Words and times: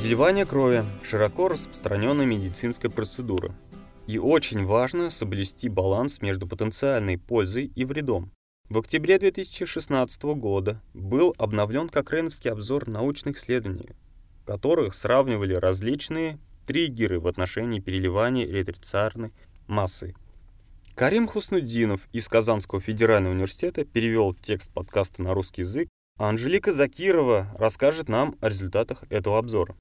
Переливание 0.00 0.46
крови– 0.46 0.82
широко 1.04 1.48
распространенная 1.48 2.24
медицинская 2.24 2.90
процедура. 2.90 3.54
И 4.06 4.16
очень 4.16 4.64
важно 4.64 5.10
соблюсти 5.10 5.68
баланс 5.68 6.22
между 6.22 6.46
потенциальной 6.46 7.18
пользой 7.18 7.66
и 7.66 7.84
вредом. 7.84 8.32
В 8.70 8.78
октябре 8.78 9.18
2016 9.18 10.22
года 10.22 10.80
был 10.94 11.34
обновлен 11.36 11.90
Кокреновский 11.90 12.50
обзор 12.50 12.88
научных 12.88 13.36
исследований, 13.36 13.90
в 14.40 14.46
которых 14.46 14.94
сравнивали 14.94 15.52
различные 15.52 16.38
триггеры 16.66 17.20
в 17.20 17.26
отношении 17.26 17.80
переливания 17.80 18.46
эритроцитарной 18.46 19.34
массы. 19.66 20.14
Карим 20.94 21.28
Хуснуддинов 21.28 22.08
из 22.12 22.26
Казанского 22.26 22.80
федерального 22.80 23.34
университета 23.34 23.84
перевел 23.84 24.32
текст 24.32 24.72
подкаста 24.72 25.20
на 25.20 25.34
русский 25.34 25.60
язык, 25.60 25.90
а 26.16 26.30
Анжелика 26.30 26.72
Закирова 26.72 27.54
расскажет 27.58 28.08
нам 28.08 28.36
о 28.40 28.48
результатах 28.48 29.04
этого 29.10 29.36
обзора. 29.36 29.76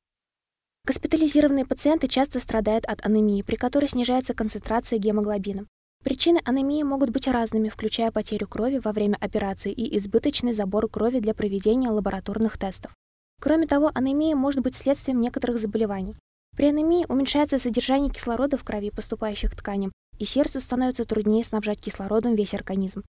Госпитализированные 0.85 1.65
пациенты 1.65 2.07
часто 2.07 2.39
страдают 2.39 2.85
от 2.85 3.05
анемии, 3.05 3.41
при 3.41 3.55
которой 3.55 3.87
снижается 3.87 4.33
концентрация 4.33 4.99
гемоглобина. 4.99 5.67
Причины 6.03 6.39
анемии 6.45 6.81
могут 6.83 7.09
быть 7.09 7.27
разными, 7.27 7.67
включая 7.69 8.11
потерю 8.11 8.47
крови 8.47 8.79
во 8.81 8.93
время 8.93 9.17
операции 9.19 9.71
и 9.71 9.97
избыточный 9.97 10.53
забор 10.53 10.87
крови 10.89 11.19
для 11.19 11.33
проведения 11.33 11.89
лабораторных 11.89 12.57
тестов. 12.57 12.93
Кроме 13.41 13.67
того, 13.67 13.91
анемия 13.93 14.35
может 14.35 14.61
быть 14.61 14.75
следствием 14.75 15.19
некоторых 15.19 15.59
заболеваний. 15.59 16.15
При 16.55 16.67
анемии 16.67 17.05
уменьшается 17.07 17.59
содержание 17.59 18.11
кислорода 18.11 18.57
в 18.57 18.63
крови, 18.63 18.91
поступающих 18.91 19.51
к 19.51 19.55
тканям, 19.55 19.91
и 20.17 20.25
сердцу 20.25 20.59
становится 20.59 21.05
труднее 21.05 21.43
снабжать 21.43 21.81
кислородом 21.81 22.35
весь 22.35 22.53
организм. 22.53 23.03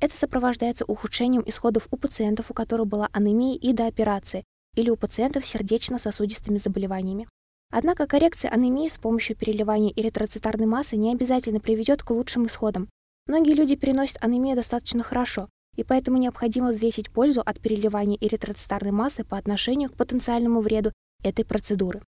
Это 0.00 0.16
сопровождается 0.16 0.84
ухудшением 0.84 1.42
исходов 1.46 1.88
у 1.90 1.96
пациентов, 1.96 2.50
у 2.50 2.54
которых 2.54 2.86
была 2.86 3.08
анемия 3.12 3.56
и 3.56 3.72
до 3.72 3.86
операции, 3.86 4.44
или 4.76 4.90
у 4.90 4.96
пациентов 4.96 5.44
с 5.44 5.48
сердечно-сосудистыми 5.48 6.56
заболеваниями. 6.56 7.28
Однако 7.70 8.06
коррекция 8.06 8.50
анемии 8.50 8.88
с 8.88 8.98
помощью 8.98 9.36
переливания 9.36 9.92
эритроцитарной 9.96 10.66
массы 10.66 10.96
не 10.96 11.12
обязательно 11.12 11.60
приведет 11.60 12.02
к 12.02 12.10
лучшим 12.10 12.46
исходам. 12.46 12.88
Многие 13.26 13.54
люди 13.54 13.74
переносят 13.74 14.18
анемию 14.20 14.54
достаточно 14.54 15.02
хорошо, 15.02 15.48
и 15.76 15.82
поэтому 15.82 16.18
необходимо 16.18 16.68
взвесить 16.68 17.10
пользу 17.10 17.42
от 17.44 17.58
переливания 17.60 18.18
эритроцитарной 18.20 18.92
массы 18.92 19.24
по 19.24 19.36
отношению 19.36 19.90
к 19.90 19.96
потенциальному 19.96 20.60
вреду 20.60 20.92
этой 21.22 21.44
процедуры. 21.44 22.02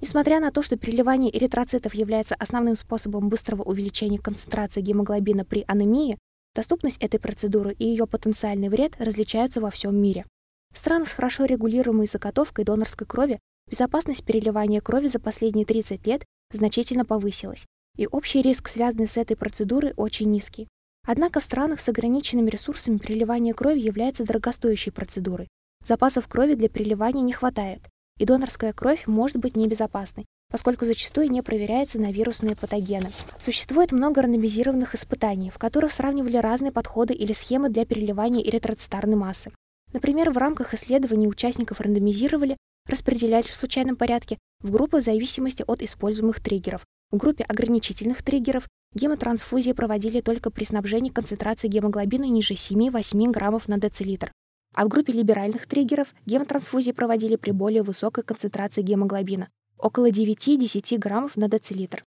Несмотря 0.00 0.38
на 0.38 0.52
то, 0.52 0.62
что 0.62 0.76
переливание 0.76 1.36
эритроцитов 1.36 1.94
является 1.94 2.36
основным 2.36 2.76
способом 2.76 3.28
быстрого 3.28 3.62
увеличения 3.62 4.18
концентрации 4.18 4.80
гемоглобина 4.80 5.44
при 5.44 5.64
анемии, 5.66 6.16
доступность 6.54 6.98
этой 6.98 7.18
процедуры 7.18 7.72
и 7.72 7.84
ее 7.84 8.06
потенциальный 8.06 8.68
вред 8.68 8.94
различаются 9.00 9.60
во 9.60 9.70
всем 9.70 9.96
мире. 9.96 10.24
В 10.72 10.78
странах 10.78 11.08
с 11.08 11.12
хорошо 11.12 11.44
регулируемой 11.44 12.06
заготовкой 12.06 12.64
донорской 12.64 13.06
крови 13.06 13.38
безопасность 13.70 14.24
переливания 14.24 14.80
крови 14.80 15.06
за 15.08 15.18
последние 15.18 15.66
30 15.66 16.06
лет 16.06 16.24
значительно 16.52 17.04
повысилась, 17.04 17.66
и 17.96 18.06
общий 18.06 18.42
риск, 18.42 18.68
связанный 18.68 19.08
с 19.08 19.16
этой 19.16 19.36
процедурой, 19.36 19.92
очень 19.96 20.30
низкий. 20.30 20.68
Однако 21.06 21.40
в 21.40 21.44
странах 21.44 21.80
с 21.80 21.88
ограниченными 21.88 22.50
ресурсами 22.50 22.98
переливание 22.98 23.54
крови 23.54 23.80
является 23.80 24.24
дорогостоящей 24.24 24.92
процедурой. 24.92 25.48
Запасов 25.84 26.28
крови 26.28 26.54
для 26.54 26.68
переливания 26.68 27.22
не 27.22 27.32
хватает, 27.32 27.80
и 28.18 28.24
донорская 28.24 28.72
кровь 28.72 29.06
может 29.06 29.38
быть 29.38 29.56
небезопасной, 29.56 30.26
поскольку 30.50 30.84
зачастую 30.84 31.30
не 31.30 31.42
проверяется 31.42 31.98
на 31.98 32.10
вирусные 32.10 32.56
патогены. 32.56 33.10
Существует 33.38 33.92
много 33.92 34.22
рандомизированных 34.22 34.94
испытаний, 34.94 35.50
в 35.50 35.58
которых 35.58 35.92
сравнивали 35.92 36.36
разные 36.36 36.72
подходы 36.72 37.14
или 37.14 37.32
схемы 37.32 37.70
для 37.70 37.86
переливания 37.86 38.42
эритроцитарной 38.42 39.16
массы. 39.16 39.52
Например, 39.92 40.30
в 40.30 40.36
рамках 40.36 40.74
исследований 40.74 41.28
участников 41.28 41.80
рандомизировали 41.80 42.56
распределять 42.86 43.46
в 43.46 43.54
случайном 43.54 43.96
порядке 43.96 44.38
в 44.60 44.70
группы 44.70 44.98
в 44.98 45.02
зависимости 45.02 45.64
от 45.66 45.82
используемых 45.82 46.40
триггеров. 46.40 46.84
В 47.10 47.16
группе 47.16 47.44
ограничительных 47.44 48.22
триггеров 48.22 48.68
гемотрансфузии 48.94 49.72
проводили 49.72 50.20
только 50.20 50.50
при 50.50 50.64
снабжении 50.64 51.10
концентрации 51.10 51.68
гемоглобина 51.68 52.24
ниже 52.24 52.54
7-8 52.54 53.30
граммов 53.30 53.68
на 53.68 53.78
децилитр. 53.78 54.32
А 54.74 54.84
в 54.84 54.88
группе 54.88 55.12
либеральных 55.12 55.66
триггеров 55.66 56.14
гемотрансфузии 56.26 56.92
проводили 56.92 57.36
при 57.36 57.52
более 57.52 57.82
высокой 57.82 58.24
концентрации 58.24 58.82
гемоглобина– 58.82 59.48
около 59.78 60.10
9-10 60.10 60.98
граммов 60.98 61.36
на 61.36 61.48
децилитр. 61.48 62.04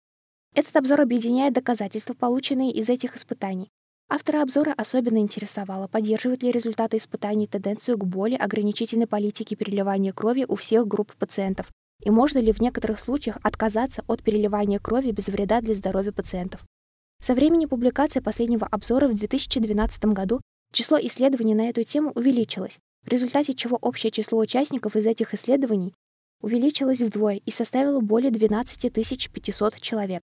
Этот 0.55 0.75
обзор 0.77 1.03
объединяет 1.03 1.53
доказательства, 1.53 2.15
полученные 2.15 2.73
из 2.73 2.89
этих 2.89 3.17
испытаний, 3.17 3.69
Автора 4.09 4.43
обзора 4.43 4.73
особенно 4.77 5.19
интересовало, 5.19 5.89
поддерживают 5.89 6.43
ли 6.45 6.53
результаты 6.53 6.97
испытаний 6.97 7.49
тенденцию 7.49 7.99
к 7.99 8.05
более 8.05 8.39
ограничительной 8.39 9.09
политике 9.09 9.57
переливания 9.57 10.13
крови 10.13 10.45
у 10.47 10.55
всех 10.55 10.87
групп 10.87 11.13
пациентов, 11.17 11.73
и 12.05 12.11
можно 12.11 12.39
ли 12.39 12.53
в 12.53 12.61
некоторых 12.61 13.01
случаях 13.01 13.39
отказаться 13.43 14.05
от 14.07 14.23
переливания 14.23 14.79
крови 14.79 15.11
без 15.11 15.27
вреда 15.27 15.61
для 15.61 15.75
здоровья 15.75 16.13
пациентов. 16.13 16.65
Со 17.21 17.35
времени 17.35 17.67
публикации 17.67 18.21
последнего 18.21 18.69
обзора 18.69 19.09
в 19.09 19.15
2012 19.17 20.05
году 20.07 20.41
число 20.73 20.99
исследований 21.01 21.57
на 21.57 21.69
эту 21.69 21.83
тему 21.83 22.13
увеличилось, 22.15 22.79
в 23.05 23.09
результате 23.09 23.55
чего 23.55 23.77
общее 23.77 24.13
число 24.13 24.39
участников 24.39 24.95
из 24.95 25.07
этих 25.07 25.35
исследований 25.35 25.95
увеличилось 26.43 27.01
вдвое 27.01 27.41
и 27.45 27.51
составило 27.51 28.01
более 28.01 28.31
12 28.31 28.93
500 29.33 29.81
человек. 29.81 30.23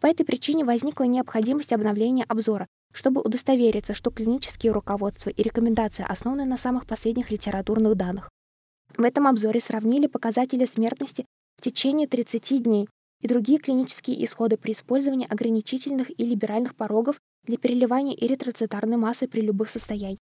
По 0.00 0.06
этой 0.06 0.24
причине 0.24 0.64
возникла 0.64 1.04
необходимость 1.04 1.72
обновления 1.72 2.24
обзора, 2.24 2.66
чтобы 2.92 3.20
удостовериться, 3.20 3.94
что 3.94 4.10
клинические 4.10 4.72
руководства 4.72 5.30
и 5.30 5.42
рекомендации 5.42 6.04
основаны 6.08 6.44
на 6.44 6.56
самых 6.56 6.86
последних 6.86 7.30
литературных 7.30 7.96
данных. 7.96 8.28
В 8.96 9.02
этом 9.02 9.26
обзоре 9.26 9.60
сравнили 9.60 10.06
показатели 10.06 10.64
смертности 10.64 11.24
в 11.56 11.62
течение 11.62 12.08
30 12.08 12.62
дней 12.62 12.88
и 13.20 13.28
другие 13.28 13.58
клинические 13.58 14.24
исходы 14.24 14.56
при 14.56 14.72
использовании 14.72 15.30
ограничительных 15.30 16.10
и 16.10 16.24
либеральных 16.24 16.74
порогов 16.74 17.20
для 17.44 17.58
переливания 17.58 18.14
эритроцитарной 18.14 18.96
массы 18.96 19.28
при 19.28 19.40
любых 19.40 19.68
состояниях. 19.68 20.18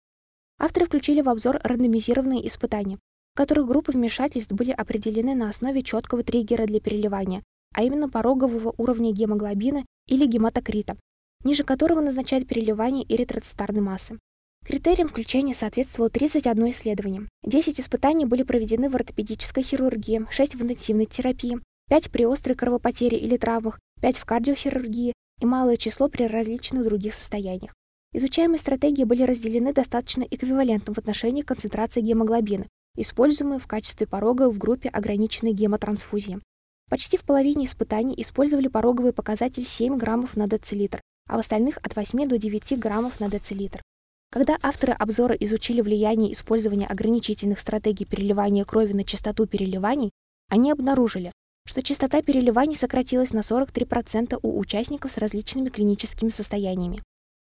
Авторы 0.59 0.85
включили 0.85 1.21
в 1.21 1.29
обзор 1.29 1.59
рандомизированные 1.63 2.47
испытания, 2.47 2.97
в 3.33 3.37
которых 3.37 3.67
группы 3.67 3.91
вмешательств 3.91 4.53
были 4.53 4.71
определены 4.71 5.35
на 5.35 5.49
основе 5.49 5.81
четкого 5.81 6.23
триггера 6.23 6.65
для 6.65 6.79
переливания, 6.79 7.43
а 7.73 7.83
именно 7.83 8.07
порогового 8.07 8.73
уровня 8.77 9.11
гемоглобина 9.11 9.83
или 10.07 10.25
гематокрита, 10.25 10.95
ниже 11.43 11.63
которого 11.63 12.01
назначают 12.01 12.47
переливание 12.47 13.05
эритроцитарной 13.07 13.81
массы. 13.81 14.19
Критериям 14.65 15.09
включения 15.09 15.53
соответствовало 15.53 16.09
31 16.09 16.69
исследование. 16.69 17.27
10 17.43 17.79
испытаний 17.79 18.25
были 18.25 18.43
проведены 18.43 18.89
в 18.89 18.95
ортопедической 18.95 19.61
хирургии, 19.61 20.25
6 20.29 20.55
в 20.55 20.63
интенсивной 20.63 21.05
терапии, 21.05 21.59
5 21.89 22.11
при 22.11 22.25
острой 22.25 22.55
кровопотере 22.55 23.17
или 23.17 23.35
травмах, 23.35 23.79
5 24.01 24.17
в 24.17 24.25
кардиохирургии 24.25 25.13
и 25.41 25.45
малое 25.45 25.75
число 25.75 26.07
при 26.07 26.23
различных 26.23 26.85
других 26.85 27.13
состояниях. 27.13 27.73
Изучаемые 28.13 28.59
стратегии 28.59 29.03
были 29.03 29.23
разделены 29.23 29.73
достаточно 29.73 30.23
эквивалентно 30.23 30.93
в 30.93 30.97
отношении 30.97 31.41
концентрации 31.41 31.99
гемоглобина, 31.99 32.67
используемой 32.95 33.59
в 33.59 33.67
качестве 33.67 34.07
порога 34.07 34.49
в 34.49 34.57
группе 34.57 34.87
ограниченной 34.87 35.51
гемотрансфузии. 35.51 36.39
Почти 36.89 37.17
в 37.17 37.23
половине 37.23 37.65
испытаний 37.65 38.13
использовали 38.17 38.67
пороговый 38.67 39.13
показатель 39.13 39.65
7 39.65 39.97
граммов 39.97 40.37
на 40.37 40.47
децилитр, 40.47 41.01
а 41.27 41.37
в 41.37 41.39
остальных 41.39 41.77
от 41.83 41.95
8 41.95 42.27
до 42.27 42.37
9 42.37 42.79
граммов 42.79 43.19
на 43.19 43.29
децилитр. 43.29 43.81
Когда 44.31 44.57
авторы 44.61 44.93
обзора 44.93 45.35
изучили 45.35 45.81
влияние 45.81 46.33
использования 46.33 46.87
ограничительных 46.87 47.59
стратегий 47.59 48.05
переливания 48.05 48.65
крови 48.65 48.93
на 48.93 49.03
частоту 49.03 49.45
переливаний, 49.45 50.11
они 50.49 50.71
обнаружили, 50.71 51.31
что 51.65 51.83
частота 51.83 52.21
переливаний 52.21 52.75
сократилась 52.75 53.31
на 53.31 53.39
43% 53.39 54.39
у 54.41 54.59
участников 54.59 55.11
с 55.11 55.17
различными 55.17 55.69
клиническими 55.69 56.29
состояниями. 56.29 57.01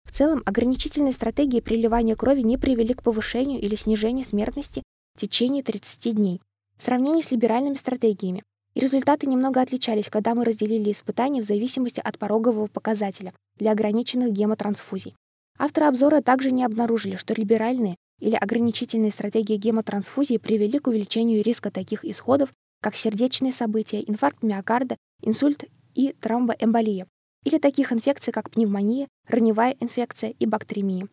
В 0.04 0.12
целом, 0.12 0.42
ограничительные 0.46 1.12
стратегии 1.12 1.60
переливания 1.60 2.14
крови 2.14 2.42
не 2.42 2.56
привели 2.56 2.94
к 2.94 3.02
повышению 3.02 3.60
или 3.60 3.74
снижению 3.74 4.24
смертности 4.24 4.82
в 5.16 5.20
течение 5.20 5.62
30 5.62 6.14
дней 6.14 6.40
в 6.78 6.82
сравнении 6.82 7.22
с 7.22 7.30
либеральными 7.30 7.74
стратегиями, 7.74 8.42
и 8.76 8.80
результаты 8.80 9.26
немного 9.26 9.62
отличались, 9.62 10.10
когда 10.10 10.34
мы 10.34 10.44
разделили 10.44 10.92
испытания 10.92 11.40
в 11.40 11.46
зависимости 11.46 11.98
от 11.98 12.18
порогового 12.18 12.66
показателя 12.66 13.32
для 13.56 13.72
ограниченных 13.72 14.32
гемотрансфузий. 14.32 15.16
Авторы 15.58 15.86
обзора 15.86 16.20
также 16.20 16.50
не 16.50 16.62
обнаружили, 16.62 17.16
что 17.16 17.32
либеральные 17.32 17.96
или 18.20 18.34
ограничительные 18.34 19.12
стратегии 19.12 19.56
гемотрансфузии 19.56 20.36
привели 20.36 20.78
к 20.78 20.88
увеличению 20.88 21.42
риска 21.42 21.70
таких 21.70 22.04
исходов, 22.04 22.50
как 22.82 22.96
сердечные 22.96 23.50
события, 23.50 24.04
инфаркт 24.06 24.42
миокарда, 24.42 24.98
инсульт 25.22 25.64
и 25.94 26.12
тромбоэмболия, 26.12 27.06
или 27.44 27.58
таких 27.58 27.94
инфекций, 27.94 28.30
как 28.30 28.50
пневмония, 28.50 29.08
раневая 29.26 29.74
инфекция 29.80 30.34
и 30.38 30.44
бактеремия. 30.44 31.08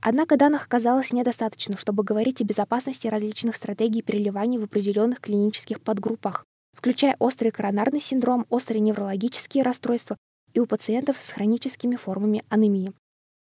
Однако 0.00 0.38
данных 0.38 0.64
оказалось 0.64 1.12
недостаточно, 1.12 1.76
чтобы 1.76 2.04
говорить 2.04 2.40
о 2.40 2.44
безопасности 2.44 3.06
различных 3.06 3.56
стратегий 3.56 4.00
переливания 4.00 4.58
в 4.58 4.64
определенных 4.64 5.20
клинических 5.20 5.82
подгруппах 5.82 6.46
включая 6.82 7.14
острый 7.20 7.52
коронарный 7.52 8.00
синдром, 8.00 8.44
острые 8.50 8.80
неврологические 8.80 9.62
расстройства 9.62 10.16
и 10.52 10.58
у 10.58 10.66
пациентов 10.66 11.16
с 11.20 11.30
хроническими 11.30 11.94
формами 11.94 12.42
анемии. 12.48 12.92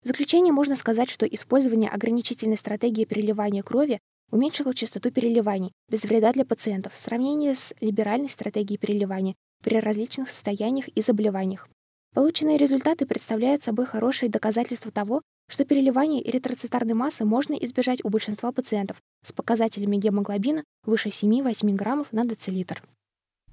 В 0.04 0.08
заключение 0.08 0.52
можно 0.52 0.76
сказать, 0.76 1.10
что 1.10 1.26
использование 1.26 1.90
ограничительной 1.90 2.58
стратегии 2.58 3.06
переливания 3.06 3.64
крови 3.64 4.00
уменьшила 4.30 4.74
частоту 4.74 5.10
переливаний 5.10 5.72
без 5.90 6.04
вреда 6.04 6.34
для 6.34 6.44
пациентов 6.44 6.94
в 6.94 7.00
сравнении 7.00 7.54
с 7.54 7.74
либеральной 7.80 8.30
стратегией 8.30 8.78
переливания 8.78 9.36
при 9.64 9.80
различных 9.80 10.30
состояниях 10.30 10.90
и 10.90 11.02
заболеваниях. 11.02 11.70
Полученные 12.14 12.58
результаты 12.58 13.06
представляют 13.06 13.64
собой 13.64 13.86
хорошее 13.86 14.30
доказательство 14.30 14.92
того, 14.92 15.22
что 15.50 15.64
переливание 15.64 16.28
эритроцитарной 16.30 16.94
массы 16.94 17.24
можно 17.24 17.54
избежать 17.54 18.04
у 18.04 18.10
большинства 18.10 18.52
пациентов 18.52 18.98
с 19.26 19.32
показателями 19.32 19.96
гемоглобина 19.96 20.66
выше 20.86 21.08
7-8 21.08 21.72
граммов 21.76 22.12
на 22.12 22.26
децилитр. 22.26 22.84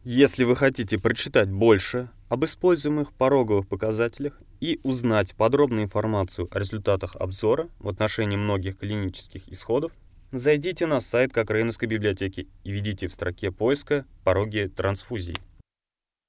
Если 0.09 0.45
вы 0.45 0.55
хотите 0.55 1.01
прочитать 1.01 1.51
больше 1.51 2.09
об 2.29 2.45
используемых 2.45 3.13
пороговых 3.13 3.67
показателях 3.67 4.41
и 4.61 4.79
узнать 4.85 5.35
подробную 5.35 5.83
информацию 5.83 6.47
о 6.53 6.61
результатах 6.61 7.17
обзора 7.17 7.69
в 7.81 7.89
отношении 7.89 8.37
многих 8.37 8.79
клинических 8.79 9.49
исходов, 9.49 9.91
зайдите 10.31 10.87
на 10.87 11.01
сайт 11.01 11.33
Кокрейновской 11.33 11.89
библиотеки 11.89 12.47
и 12.63 12.71
введите 12.71 13.09
в 13.09 13.13
строке 13.13 13.51
поиска 13.51 14.05
«Пороги 14.23 14.71
трансфузий». 14.77 15.39